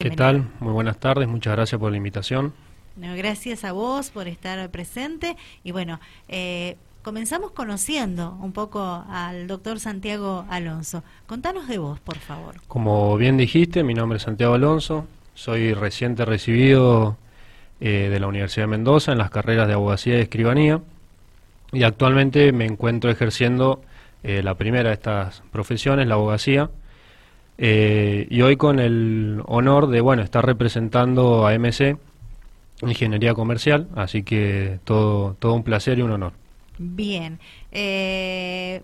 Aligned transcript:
¿Qué 0.00 0.10
tal? 0.10 0.48
Muy 0.60 0.72
buenas 0.72 1.00
tardes, 1.00 1.26
muchas 1.26 1.56
gracias 1.56 1.80
por 1.80 1.90
la 1.90 1.96
invitación. 1.96 2.52
No, 2.94 3.16
gracias 3.16 3.64
a 3.64 3.72
vos 3.72 4.10
por 4.10 4.28
estar 4.28 4.70
presente 4.70 5.36
y 5.64 5.72
bueno, 5.72 5.98
eh, 6.28 6.76
comenzamos 7.02 7.50
conociendo 7.50 8.38
un 8.40 8.52
poco 8.52 9.04
al 9.10 9.48
doctor 9.48 9.80
Santiago 9.80 10.46
Alonso. 10.50 11.02
Contanos 11.26 11.66
de 11.66 11.78
vos, 11.78 11.98
por 11.98 12.16
favor. 12.18 12.54
Como 12.68 13.16
bien 13.16 13.36
dijiste, 13.36 13.82
mi 13.82 13.92
nombre 13.92 14.18
es 14.18 14.22
Santiago 14.22 14.54
Alonso, 14.54 15.04
soy 15.34 15.74
reciente 15.74 16.24
recibido 16.24 17.16
eh, 17.80 18.08
de 18.08 18.20
la 18.20 18.28
Universidad 18.28 18.66
de 18.66 18.68
Mendoza 18.68 19.10
en 19.10 19.18
las 19.18 19.30
carreras 19.30 19.66
de 19.66 19.74
abogacía 19.74 20.16
y 20.16 20.20
escribanía 20.20 20.80
y 21.72 21.82
actualmente 21.82 22.52
me 22.52 22.66
encuentro 22.66 23.10
ejerciendo 23.10 23.82
eh, 24.22 24.44
la 24.44 24.54
primera 24.54 24.90
de 24.90 24.94
estas 24.94 25.42
profesiones, 25.50 26.06
la 26.06 26.14
abogacía 26.14 26.70
eh, 27.58 28.26
y 28.30 28.40
hoy 28.42 28.56
con 28.56 28.78
el 28.78 29.42
honor 29.46 29.88
de 29.88 30.00
bueno 30.00 30.22
estar 30.22 30.46
representando 30.46 31.46
a 31.46 31.54
MC 31.58 31.96
Ingeniería 32.82 33.34
Comercial, 33.34 33.88
así 33.96 34.22
que 34.22 34.78
todo, 34.84 35.34
todo 35.38 35.54
un 35.54 35.64
placer 35.64 35.98
y 35.98 36.02
un 36.02 36.12
honor. 36.12 36.32
Bien, 36.78 37.40
eh, 37.72 38.82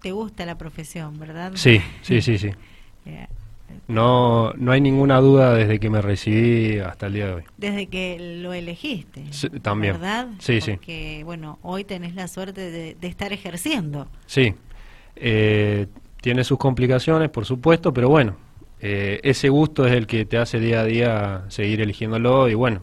te 0.00 0.12
gusta 0.12 0.46
la 0.46 0.56
profesión, 0.56 1.18
¿verdad? 1.18 1.52
Sí, 1.54 1.80
sí, 2.02 2.20
sí, 2.22 2.38
sí. 2.38 2.50
Eh, 3.08 3.24
no, 3.86 4.52
no 4.54 4.72
hay 4.72 4.80
ninguna 4.80 5.20
duda 5.20 5.54
desde 5.54 5.78
que 5.78 5.90
me 5.90 6.02
recibí 6.02 6.80
hasta 6.80 7.06
el 7.06 7.12
día 7.12 7.26
de 7.26 7.32
hoy. 7.34 7.42
Desde 7.56 7.86
que 7.86 8.38
lo 8.42 8.52
elegiste. 8.52 9.24
también. 9.62 9.92
¿Verdad? 9.92 10.28
Sí, 10.40 10.60
sí. 10.60 10.72
Porque, 10.72 11.22
bueno, 11.24 11.60
hoy 11.62 11.84
tenés 11.84 12.16
la 12.16 12.26
suerte 12.26 12.68
de, 12.72 12.96
de 12.96 13.06
estar 13.06 13.32
ejerciendo. 13.32 14.08
Sí. 14.26 14.54
Eh, 15.14 15.86
tiene 16.20 16.44
sus 16.44 16.58
complicaciones, 16.58 17.30
por 17.30 17.44
supuesto, 17.44 17.92
pero 17.92 18.08
bueno, 18.08 18.36
eh, 18.80 19.20
ese 19.22 19.48
gusto 19.48 19.86
es 19.86 19.92
el 19.92 20.06
que 20.06 20.24
te 20.24 20.38
hace 20.38 20.60
día 20.60 20.80
a 20.80 20.84
día 20.84 21.44
seguir 21.48 21.80
eligiéndolo 21.80 22.48
y 22.48 22.54
bueno, 22.54 22.82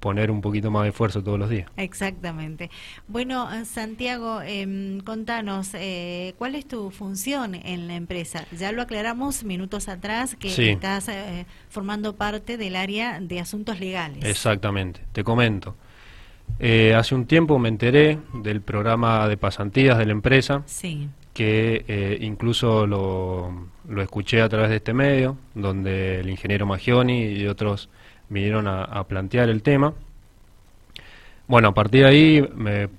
poner 0.00 0.30
un 0.30 0.40
poquito 0.40 0.70
más 0.70 0.82
de 0.84 0.88
esfuerzo 0.88 1.22
todos 1.22 1.38
los 1.38 1.50
días. 1.50 1.70
Exactamente. 1.76 2.70
Bueno, 3.06 3.48
Santiago, 3.64 4.40
eh, 4.42 4.98
contanos, 5.04 5.70
eh, 5.74 6.34
¿cuál 6.38 6.54
es 6.54 6.66
tu 6.66 6.90
función 6.90 7.54
en 7.54 7.86
la 7.86 7.94
empresa? 7.94 8.46
Ya 8.58 8.72
lo 8.72 8.82
aclaramos 8.82 9.44
minutos 9.44 9.88
atrás, 9.88 10.34
que 10.34 10.72
estás 10.72 11.08
eh, 11.08 11.46
formando 11.68 12.16
parte 12.16 12.56
del 12.56 12.74
área 12.74 13.20
de 13.20 13.40
asuntos 13.40 13.78
legales. 13.78 14.24
Exactamente, 14.24 15.02
te 15.12 15.22
comento. 15.22 15.76
Eh, 16.58 16.94
hace 16.94 17.14
un 17.14 17.26
tiempo 17.26 17.58
me 17.58 17.68
enteré 17.68 18.18
del 18.34 18.60
programa 18.60 19.28
de 19.28 19.36
pasantías 19.36 19.98
de 19.98 20.06
la 20.06 20.12
empresa. 20.12 20.62
Sí 20.66 21.08
que 21.40 21.86
eh, 21.88 22.18
incluso 22.20 22.86
lo, 22.86 23.50
lo, 23.88 24.02
escuché 24.02 24.42
a 24.42 24.48
través 24.50 24.68
de 24.68 24.76
este 24.76 24.92
medio, 24.92 25.38
donde 25.54 26.20
el 26.20 26.28
ingeniero 26.28 26.66
Magioni 26.66 27.28
y 27.28 27.46
otros 27.46 27.88
vinieron 28.28 28.68
a, 28.68 29.02
plantear 29.04 29.48
el 29.48 29.62
tema. 29.62 29.94
Bueno, 31.48 31.68
a 31.68 31.72
partir 31.72 32.02
de 32.02 32.06
ahí 32.06 32.48
me 32.54 32.90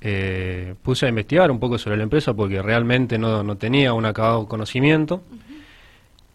eh, 0.00 0.76
puse 0.80 1.06
a 1.06 1.08
investigar 1.08 1.50
un 1.50 1.58
poco 1.58 1.76
sobre 1.76 1.96
la 1.96 2.04
empresa 2.04 2.34
porque 2.34 2.62
realmente 2.62 3.18
no, 3.18 3.42
no 3.42 3.56
tenía 3.56 3.92
un 3.92 4.06
acabado 4.06 4.46
conocimiento 4.46 5.20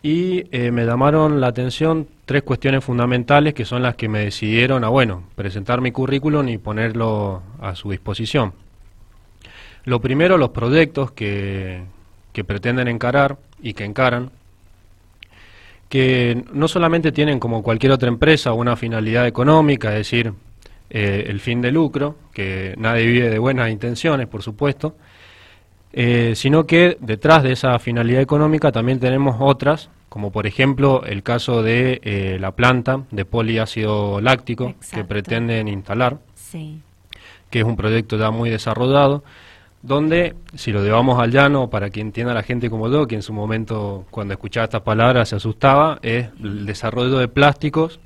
y 0.02 0.44
eh, 0.52 0.70
me 0.70 0.86
llamaron 0.86 1.39
la 1.39 1.48
atención 1.48 2.09
tres 2.25 2.44
cuestiones 2.44 2.83
fundamentales 2.83 3.53
que 3.53 3.64
son 3.64 3.83
las 3.83 3.95
que 3.95 4.09
me 4.09 4.20
decidieron 4.20 4.83
a, 4.83 4.89
bueno, 4.89 5.23
presentar 5.36 5.80
mi 5.80 5.94
currículum 5.94 6.50
y 6.50 6.58
ponerlo 6.58 7.42
a 7.61 7.73
su 7.73 7.89
disposición. 7.89 8.52
Lo 9.86 10.00
primero, 10.00 10.38
los 10.38 10.50
proyectos 10.50 11.12
que, 11.12 11.84
que 12.31 12.44
pretenden 12.44 12.88
encarar 12.88 13.38
y 13.62 13.73
que 13.73 13.86
encaran, 13.86 14.31
que 15.89 16.44
no 16.52 16.67
solamente 16.67 17.12
tienen 17.12 17.39
como 17.39 17.62
cualquier 17.62 17.92
otra 17.92 18.08
empresa 18.08 18.54
una 18.54 18.76
finalidad 18.76 19.28
económica, 19.28 19.89
es 19.89 19.98
decir, 19.98 20.34
eh, 20.89 21.26
el 21.28 21.39
fin 21.39 21.61
de 21.61 21.72
lucro, 21.72 22.16
que 22.34 22.76
nadie 22.78 23.06
vive 23.06 23.30
de 23.30 23.39
buenas 23.39 23.70
intenciones, 23.70 24.28
por 24.28 24.42
supuesto, 24.42 24.95
eh, 25.92 26.33
sino 26.36 26.66
que 26.66 26.98
detrás 26.99 27.43
de 27.43 27.52
esa 27.52 27.77
finalidad 27.80 28.22
económica 28.22 28.72
también 28.72 28.99
tenemos 28.99 29.38
otras, 29.39 29.89
como 30.10 30.32
por 30.32 30.48
ejemplo 30.48 31.04
el 31.05 31.23
caso 31.23 31.61
de 31.61 31.99
eh, 32.04 32.38
la 32.39 32.52
planta 32.52 33.04
de 33.11 33.26
poliácido 33.26 34.22
láctico 34.22 34.73
que 34.92 35.04
pretenden 35.04 35.67
instalar, 35.67 36.17
que 37.49 37.60
es 37.60 37.66
un 37.66 37.76
proyecto 37.76 38.17
ya 38.17 38.32
muy 38.32 38.49
desarrollado 38.49 39.23
donde, 39.83 40.33
si 40.55 40.71
lo 40.71 40.82
llevamos 40.82 41.20
al 41.20 41.30
llano, 41.30 41.70
para 41.70 41.89
que 41.89 41.99
entienda 41.99 42.33
la 42.33 42.42
gente 42.42 42.70
como 42.70 42.89
yo, 42.89 43.05
que 43.05 43.16
en 43.16 43.21
su 43.21 43.33
momento 43.33 44.05
cuando 44.10 44.33
escuchaba 44.33 44.64
estas 44.64 44.82
palabras 44.82 45.30
se 45.30 45.36
asustaba, 45.36 45.99
es 46.02 46.30
el 46.42 46.66
desarrollo 46.66 47.17
de 47.17 47.27
plásticos 47.27 47.99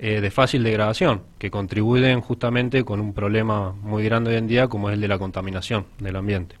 eh, 0.00 0.20
de 0.20 0.30
fácil 0.32 0.64
degradación, 0.64 1.22
que 1.38 1.50
contribuyen 1.50 2.20
justamente 2.20 2.84
con 2.84 3.00
un 3.00 3.14
problema 3.14 3.72
muy 3.80 4.02
grande 4.02 4.30
hoy 4.30 4.36
en 4.38 4.48
día 4.48 4.66
como 4.66 4.90
es 4.90 4.94
el 4.94 5.00
de 5.00 5.06
la 5.06 5.18
contaminación 5.18 5.86
del 6.00 6.16
ambiente. 6.16 6.56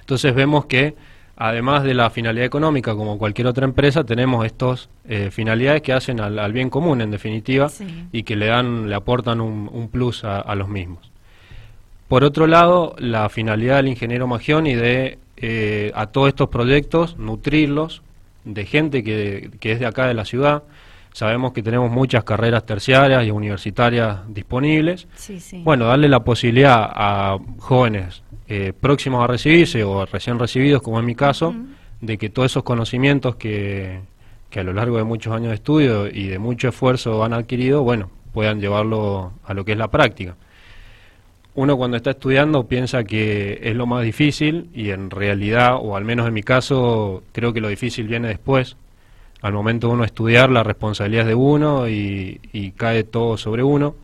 Entonces 0.00 0.34
vemos 0.34 0.64
que 0.64 0.94
además 1.36 1.84
de 1.84 1.92
la 1.92 2.08
finalidad 2.08 2.46
económica, 2.46 2.94
como 2.94 3.18
cualquier 3.18 3.48
otra 3.48 3.66
empresa, 3.66 4.02
tenemos 4.02 4.46
estas 4.46 4.88
eh, 5.06 5.30
finalidades 5.30 5.82
que 5.82 5.92
hacen 5.92 6.20
al, 6.20 6.52
bien 6.54 6.70
común, 6.70 7.02
en 7.02 7.10
definitiva, 7.10 7.70
y 8.12 8.22
que 8.22 8.34
le 8.34 8.46
dan, 8.46 8.88
le 8.88 8.94
aportan 8.94 9.42
un, 9.42 9.88
plus 9.88 10.24
a 10.24 10.54
los 10.54 10.68
mismos. 10.68 11.11
Por 12.12 12.24
otro 12.24 12.46
lado, 12.46 12.94
la 12.98 13.30
finalidad 13.30 13.76
del 13.76 13.88
ingeniero 13.88 14.26
Magioni 14.26 14.74
de 14.74 15.18
eh, 15.38 15.92
a 15.94 16.08
todos 16.08 16.28
estos 16.28 16.50
proyectos 16.50 17.16
nutrirlos 17.16 18.02
de 18.44 18.66
gente 18.66 19.02
que, 19.02 19.50
es 19.62 19.80
de 19.80 19.86
acá 19.86 20.08
de 20.08 20.12
la 20.12 20.26
ciudad. 20.26 20.62
Sabemos 21.14 21.54
que 21.54 21.62
tenemos 21.62 21.90
muchas 21.90 22.22
carreras 22.22 22.66
terciarias 22.66 23.24
y 23.26 23.30
universitarias 23.30 24.18
disponibles. 24.28 25.08
Bueno, 25.64 25.86
darle 25.86 26.10
la 26.10 26.22
posibilidad 26.22 26.86
a 26.86 27.38
jóvenes 27.56 28.22
eh, 28.46 28.74
próximos 28.78 29.24
a 29.24 29.26
recibirse 29.26 29.82
o 29.82 30.04
recién 30.04 30.38
recibidos, 30.38 30.82
como 30.82 31.00
en 31.00 31.06
mi 31.06 31.14
caso, 31.14 31.54
de 32.02 32.18
que 32.18 32.28
todos 32.28 32.52
esos 32.52 32.62
conocimientos 32.62 33.36
que, 33.36 34.00
que 34.50 34.60
a 34.60 34.64
lo 34.64 34.74
largo 34.74 34.98
de 34.98 35.04
muchos 35.04 35.34
años 35.34 35.48
de 35.48 35.54
estudio 35.54 36.08
y 36.08 36.28
de 36.28 36.38
mucho 36.38 36.68
esfuerzo 36.68 37.24
han 37.24 37.32
adquirido, 37.32 37.82
bueno, 37.82 38.10
puedan 38.34 38.60
llevarlo 38.60 39.32
a 39.46 39.54
lo 39.54 39.64
que 39.64 39.72
es 39.72 39.78
la 39.78 39.88
práctica 39.88 40.36
uno 41.54 41.76
cuando 41.76 41.96
está 41.96 42.10
estudiando 42.10 42.66
piensa 42.66 43.04
que 43.04 43.60
es 43.62 43.76
lo 43.76 43.86
más 43.86 44.04
difícil 44.04 44.70
y 44.74 44.90
en 44.90 45.10
realidad, 45.10 45.76
o 45.80 45.96
al 45.96 46.04
menos 46.04 46.26
en 46.26 46.32
mi 46.32 46.42
caso, 46.42 47.22
creo 47.32 47.52
que 47.52 47.60
lo 47.60 47.68
difícil 47.68 48.08
viene 48.08 48.28
después. 48.28 48.76
Al 49.42 49.52
momento 49.52 49.88
de 49.88 49.94
uno 49.94 50.04
estudiar, 50.04 50.50
la 50.50 50.62
responsabilidad 50.62 51.22
es 51.22 51.28
de 51.28 51.34
uno 51.34 51.88
y, 51.88 52.72
cae 52.76 53.04
todo 53.04 53.36
sobre 53.36 53.62
uno. 53.62 53.94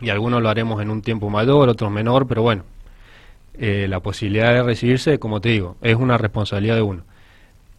Y 0.00 0.10
algunos 0.10 0.42
lo 0.42 0.48
haremos 0.50 0.82
en 0.82 0.90
un 0.90 1.00
tiempo 1.00 1.30
mayor, 1.30 1.68
otros 1.68 1.90
menor, 1.90 2.26
pero 2.26 2.42
bueno, 2.42 2.64
eh, 3.58 3.86
la 3.88 4.00
posibilidad 4.00 4.52
de 4.52 4.62
recibirse, 4.62 5.18
como 5.18 5.40
te 5.40 5.50
digo, 5.50 5.76
es 5.80 5.96
una 5.96 6.18
responsabilidad 6.18 6.74
de 6.74 6.82
uno. 6.82 7.02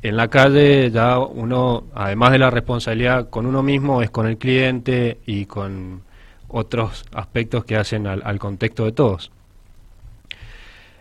En 0.02 0.16
la 0.18 0.28
calle 0.30 0.90
ya 0.90 1.20
uno, 1.20 1.84
además 1.94 2.32
de 2.32 2.40
la 2.40 2.50
responsabilidad 2.50 3.30
con 3.30 3.46
uno 3.46 3.62
mismo, 3.62 4.02
es 4.02 4.10
con 4.10 4.26
el 4.28 4.38
cliente 4.38 5.20
y 5.26 5.46
con 5.46 6.02
otros 6.50 7.06
aspectos 7.14 7.66
que 7.66 7.76
hacen 7.76 8.08
al, 8.08 8.40
contexto 8.40 8.86
de 8.86 8.92
todos. 8.92 9.32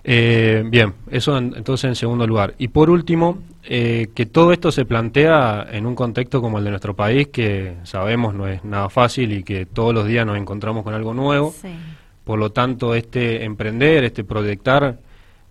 Eh, 0.04 0.62
bien, 0.66 0.94
eso 1.10 1.36
entonces 1.36 1.84
en 1.84 1.96
segundo 1.96 2.26
lugar. 2.26 2.54
Y 2.58 2.68
por 2.68 2.90
último, 2.90 3.38
eh, 3.64 4.08
que 4.14 4.26
todo 4.26 4.52
esto 4.52 4.70
se 4.70 4.84
plantea 4.84 5.66
en 5.70 5.86
un 5.86 5.94
contexto 5.94 6.40
como 6.40 6.58
el 6.58 6.64
de 6.64 6.70
nuestro 6.70 6.94
país, 6.94 7.28
que 7.28 7.74
sabemos 7.82 8.34
no 8.34 8.46
es 8.46 8.64
nada 8.64 8.88
fácil 8.88 9.32
y 9.32 9.42
que 9.42 9.66
todos 9.66 9.92
los 9.92 10.06
días 10.06 10.24
nos 10.24 10.36
encontramos 10.36 10.84
con 10.84 10.94
algo 10.94 11.12
nuevo. 11.12 11.54
Por 12.24 12.38
lo 12.38 12.50
tanto, 12.50 12.94
este 12.94 13.44
emprender, 13.44 14.04
este 14.04 14.24
proyectar, 14.24 14.98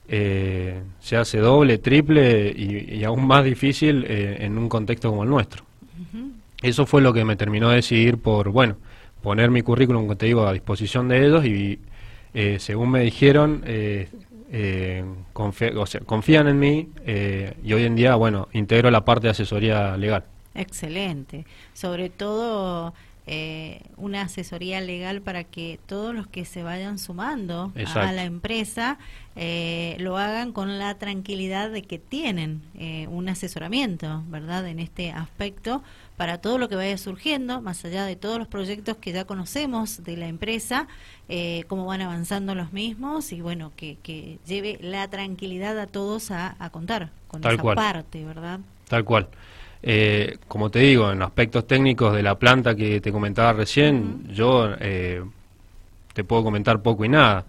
eh, 0.07 0.81
se 0.99 1.17
hace 1.17 1.39
doble, 1.39 1.77
triple 1.79 2.53
y, 2.55 3.03
aún 3.03 3.25
más 3.25 3.43
difícil 3.43 4.05
en 4.07 4.57
un 4.57 4.69
contexto 4.69 5.09
como 5.09 5.23
el 5.23 5.29
nuestro. 5.29 5.63
Eso 6.61 6.85
fue 6.85 7.01
lo 7.01 7.13
que 7.13 7.25
me 7.25 7.35
terminó 7.35 7.69
de 7.69 7.75
decidir 7.75 8.17
por, 8.17 8.49
bueno, 8.49 8.77
poner 9.25 9.49
mi 9.49 9.63
currículum, 9.63 10.03
como 10.03 10.17
te 10.17 10.27
digo, 10.27 10.45
a 10.45 10.53
disposición 10.53 11.07
de 11.07 11.25
ellos 11.25 11.43
y 11.45 11.79
eh, 12.35 12.57
según 12.59 12.91
me 12.91 12.99
dijeron, 12.99 13.63
eh, 13.65 14.07
eh, 14.51 15.03
confían 15.33 16.47
en 16.47 16.59
mí 16.59 16.89
y 17.63 17.73
hoy 17.73 17.85
en 17.85 17.95
día, 17.95 18.13
bueno, 18.13 18.49
integro 18.53 18.91
la 18.91 19.03
parte 19.03 19.25
de 19.25 19.31
asesoría 19.31 19.97
legal. 19.97 20.25
Excelente. 20.53 21.47
Sobre 21.73 22.11
todo 22.11 22.93
una 23.97 24.21
asesoría 24.21 24.79
legal 24.81 25.23
para 25.23 25.43
que 25.43 25.79
todos 25.87 26.13
los 26.13 26.27
que 26.27 26.45
se 26.45 26.61
vayan 26.61 26.99
sumando 26.99 27.73
a 27.95 28.11
la 28.11 28.23
empresa 28.23 28.99
lo 29.97 30.17
hagan 30.17 30.51
con 30.51 30.77
la 30.77 30.99
tranquilidad 30.99 31.71
de 31.71 31.81
que 31.81 31.97
tienen 31.97 32.61
un 33.09 33.27
asesoramiento, 33.27 34.21
¿verdad? 34.27 34.67
En 34.67 34.79
este 34.79 35.09
aspecto 35.09 35.81
para 36.17 36.39
todo 36.39 36.57
lo 36.57 36.69
que 36.69 36.75
vaya 36.75 36.97
surgiendo, 36.97 37.61
más 37.61 37.83
allá 37.83 38.05
de 38.05 38.15
todos 38.15 38.39
los 38.39 38.47
proyectos 38.47 38.97
que 38.97 39.11
ya 39.11 39.25
conocemos 39.25 40.03
de 40.03 40.17
la 40.17 40.27
empresa, 40.27 40.87
eh, 41.27 41.65
cómo 41.67 41.85
van 41.85 42.01
avanzando 42.01 42.55
los 42.55 42.71
mismos 42.71 43.31
y 43.31 43.41
bueno, 43.41 43.71
que, 43.75 43.97
que 44.01 44.39
lleve 44.45 44.77
la 44.81 45.07
tranquilidad 45.09 45.77
a 45.79 45.87
todos 45.87 46.31
a, 46.31 46.55
contar 46.71 47.11
con 47.27 47.45
esa 47.45 47.61
parte, 47.75 48.23
¿verdad? 48.25 48.59
Tal 48.87 49.03
cual. 49.03 49.27
Eh, 49.87 50.37
como 50.47 50.71
te 50.71 50.79
digo, 50.79 51.11
en 51.11 51.21
aspectos 51.21 51.67
técnicos 51.67 52.15
de 52.15 52.23
la 52.23 52.39
planta 52.39 52.75
que 52.75 53.01
te 53.01 53.11
comentaba 53.11 53.53
recién, 53.53 54.27
yo 54.33 54.73
eh, 54.79 55.23
te 56.13 56.23
puedo 56.23 56.43
comentar 56.43 56.81
poco 56.81 57.05
y 57.05 57.09
nada. 57.09 57.45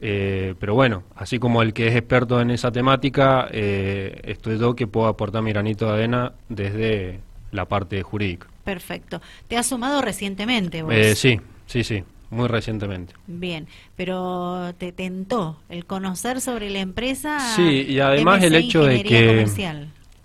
Eh, 0.00 0.54
pero 0.60 0.74
bueno, 0.74 1.04
así 1.16 1.38
como 1.38 1.62
el 1.62 1.72
que 1.72 1.88
es 1.88 1.96
experto 1.96 2.40
en 2.40 2.50
esa 2.50 2.70
temática, 2.70 3.48
estoy 3.50 4.58
yo 4.58 4.76
que 4.76 4.86
puedo 4.86 5.08
aportar 5.08 5.42
mi 5.42 5.52
granito 5.52 5.86
de 5.86 5.92
arena 5.92 6.32
desde 6.48 7.20
la 7.52 7.66
parte 7.66 8.02
jurídica. 8.02 8.48
Perfecto. 8.64 9.22
¿Te 9.48 9.56
has 9.56 9.66
sumado 9.66 10.02
recientemente 10.02 10.82
vos? 10.82 10.94
sí, 11.14 11.40
sí, 11.66 11.84
sí. 11.84 12.04
Muy 12.32 12.48
recientemente. 12.48 13.12
Bien, 13.26 13.68
pero 13.94 14.72
te 14.78 14.90
tentó 14.90 15.58
el 15.68 15.84
conocer 15.84 16.40
sobre 16.40 16.70
la 16.70 16.78
empresa. 16.78 17.38
Sí, 17.54 17.84
y 17.86 18.00
además 18.00 18.42
el 18.42 18.54
hecho 18.54 18.84
de 18.84 19.02
que. 19.02 19.46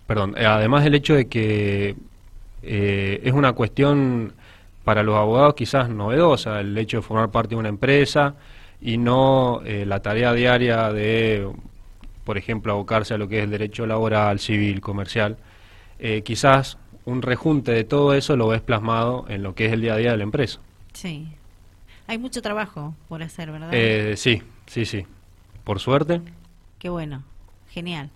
Perdón, 0.08 0.34
eh, 0.38 0.46
además 0.46 0.86
el 0.86 0.96
hecho 0.96 1.16
de 1.16 1.28
que 1.28 1.98
eh, 2.64 3.22
es 3.22 3.34
una 3.34 3.52
cuestión 3.52 4.32
para 4.86 5.04
los 5.04 5.18
abogados 5.18 5.54
quizás 5.56 5.90
novedosa, 5.90 6.62
el 6.62 6.78
hecho 6.78 6.98
de 6.98 7.04
formar 7.04 7.30
parte 7.30 7.50
de 7.50 7.56
una 7.58 7.68
empresa 7.68 8.36
y 8.80 8.98
no 8.98 9.62
eh, 9.66 9.86
la 9.86 10.02
tarea 10.02 10.32
diaria 10.32 10.94
de, 10.94 11.46
por 12.24 12.38
ejemplo, 12.38 12.72
abocarse 12.72 13.16
a 13.16 13.18
lo 13.18 13.28
que 13.28 13.40
es 13.40 13.44
el 13.44 13.52
derecho 13.52 13.86
laboral, 13.86 14.40
civil, 14.40 14.80
comercial. 14.80 15.36
quizás 16.24 16.78
un 17.08 17.22
rejunte 17.22 17.72
de 17.72 17.86
todo 17.86 18.14
eso 18.14 18.36
lo 18.36 18.50
ves 18.50 18.62
plasmado 18.62 19.26
en 19.30 19.42
lo 19.42 19.56
que 19.56 19.68
es 19.68 19.72
el 19.72 19.80
día 19.80 19.94
a 19.94 19.98
día 19.98 20.12
de 20.12 20.18
la 20.18 20.24
empresa. 20.24 20.60
Sí. 20.92 21.26
Hay 22.06 22.18
mucho 22.18 22.42
trabajo 22.42 22.96
por 23.08 23.24
hacer, 23.24 23.50
¿verdad? 23.50 23.70
Eh, 23.72 24.16
sí, 24.18 24.44
sí, 24.66 24.86
sí. 24.86 25.06
Por 25.64 25.80
suerte. 25.80 26.22
Qué 26.80 26.90
bueno, 26.90 27.24
genial. 27.70 28.10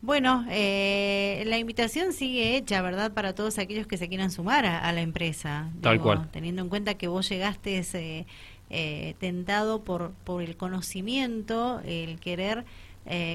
Bueno, 0.00 0.46
eh, 0.48 1.42
la 1.46 1.58
invitación 1.58 2.12
sigue 2.12 2.56
hecha, 2.56 2.80
¿verdad? 2.82 3.12
Para 3.12 3.34
todos 3.34 3.58
aquellos 3.58 3.88
que 3.88 3.96
se 3.96 4.08
quieran 4.08 4.30
sumar 4.30 4.64
a, 4.64 4.92
la 4.92 5.00
empresa. 5.00 5.68
Tal 5.80 6.00
cual. 6.00 6.28
Teniendo 6.30 6.62
en 6.62 6.68
cuenta 6.68 6.94
que 6.94 7.08
vos 7.08 7.28
llegaste 7.28 7.78
ese, 7.78 8.26
eh, 8.70 9.16
tentado 9.18 9.82
por, 9.82 10.12
por 10.22 10.40
el 10.40 10.56
conocimiento, 10.56 11.80
el 11.84 12.20
querer 12.20 12.64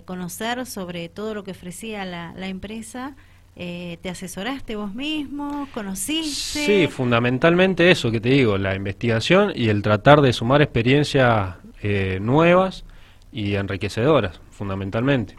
conocer 0.06 0.66
sobre 0.66 1.08
todo 1.08 1.34
lo 1.34 1.46
que 1.46 1.52
ofrecía 1.52 2.04
la, 2.04 2.34
la 2.36 2.48
empresa 2.48 3.16
eh, 3.56 3.98
¿Te 4.02 4.10
asesoraste 4.10 4.76
vos 4.76 4.96
mismo? 4.96 5.68
¿Conociste? 5.74 6.66
Sí, 6.66 6.88
fundamentalmente 6.88 7.92
eso 7.92 8.10
que 8.10 8.22
te 8.22 8.30
digo, 8.30 8.58
la 8.58 8.76
investigación 8.76 9.52
y 9.54 9.68
el 9.70 9.82
tratar 9.82 10.22
de 10.22 10.32
sumar 10.32 10.62
experiencias 10.62 11.56
eh, 11.84 12.20
nuevas 12.22 12.86
y 13.32 13.56
enriquecedoras, 13.56 14.40
fundamentalmente. 14.52 15.36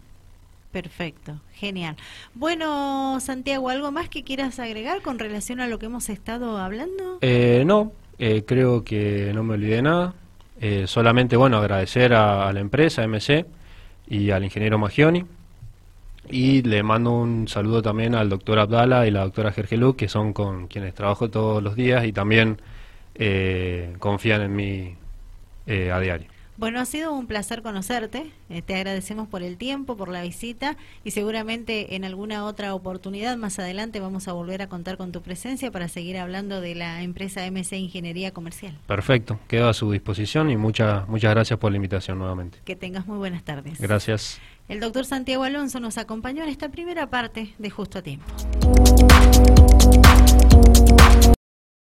Perfecto, 0.73 1.41
genial. 1.55 1.97
Bueno, 2.35 3.19
Santiago, 3.21 3.69
¿algo 3.71 3.93
más 3.93 4.09
que 4.09 4.25
quieras 4.25 4.59
agregar 4.59 5.03
con 5.03 5.19
relación 5.19 5.61
a 5.61 5.67
lo 5.67 5.79
que 5.79 5.87
hemos 5.87 6.09
estado 6.09 6.59
hablando? 6.59 7.19
Eh, 7.23 7.65
no, 7.67 7.93
creo 8.47 8.85
que 8.85 9.33
no 9.35 9.43
me 9.43 9.55
olvidé 9.55 9.83
nada. 9.83 10.15
solamente, 10.87 11.37
bueno, 11.37 11.59
agradecer 11.59 12.15
a, 12.15 12.49
a 12.49 12.53
la 12.53 12.61
empresa 12.61 13.07
MC 13.07 13.47
y 14.07 14.31
al 14.31 14.45
ingeniero 14.45 14.79
Magioni 14.79 15.25
y 16.29 16.63
le 16.63 16.83
mando 16.83 17.11
un 17.13 17.49
saludo 17.49 17.83
también 17.83 18.15
al 18.15 18.29
doctor 18.29 18.59
Abdala 18.59 19.07
y 19.07 19.11
la 19.11 19.23
doctora 19.23 19.53
Gergelú, 19.53 19.97
que 19.97 20.09
son 20.09 20.33
con 20.33 20.69
quienes 20.69 20.95
trabajo 20.95 21.31
todos 21.31 21.63
los 21.63 21.77
días 21.77 22.05
y 22.05 22.13
también 22.13 22.61
eh, 23.15 23.95
confían 23.99 24.43
en 24.43 24.57
mí 24.57 24.97
eh, 25.67 25.91
a 25.91 26.01
diario. 26.01 26.32
Bueno, 26.57 26.81
ha 26.81 26.85
sido 26.85 27.13
un 27.15 27.27
placer 27.27 27.63
conocerte. 27.63 28.31
Eh, 28.51 28.63
te 28.63 28.75
agradecemos 28.75 29.27
por 29.27 29.43
el 29.43 29.57
tiempo, 29.57 29.97
por 29.97 30.09
la 30.09 30.23
visita 30.23 30.77
y 31.03 31.13
seguramente 31.13 31.97
en 31.97 32.05
alguna 32.05 32.45
otra 32.45 32.75
oportunidad 32.75 33.37
más 33.37 33.59
adelante 33.59 34.01
vamos 34.01 34.29
a 34.29 34.33
volver 34.33 34.63
a 34.63 34.69
contar 34.69 34.97
con 34.97 35.13
tu 35.13 35.23
presencia 35.23 35.71
para 35.71 35.89
seguir 35.89 36.19
hablando 36.19 36.61
de 36.61 36.75
la 36.75 37.03
empresa 37.03 37.51
MC 37.51 37.73
Ingeniería 37.79 38.33
Comercial. 38.33 38.79
Perfecto, 38.87 39.41
quedo 39.49 39.69
a 39.69 39.75
su 39.75 39.91
disposición 39.91 40.51
y 40.51 40.57
muchas 40.57 41.09
muchas 41.09 41.33
gracias 41.33 41.59
por 41.59 41.73
la 41.73 41.77
invitación 41.77 42.19
nuevamente. 42.19 42.59
Que 42.65 42.77
tengas 42.77 43.07
muy 43.07 43.19
buenas 43.19 43.45
tardes. 43.45 43.81
Gracias. 43.81 44.41
El 44.69 44.81
doctor 44.81 45.05
Santiago 45.05 45.43
Alonso 45.45 45.81
nos 45.81 45.99
acompañó 45.99 46.45
en 46.45 46.51
esta 46.51 46.69
primera 46.69 47.09
parte 47.09 47.55
de 47.59 47.71
Justo 47.71 47.99
a 47.99 48.03
Tiempo. 48.03 48.27